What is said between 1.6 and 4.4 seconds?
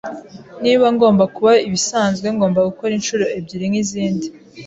ibisanzwe, ngomba gukora inshuro ebyiri nkizindi.